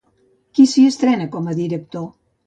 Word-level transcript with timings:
Qui 0.59 0.63
s'hi 0.71 0.85
estrena 0.91 1.27
com 1.35 1.49
a 1.51 1.53
director? 1.59 2.09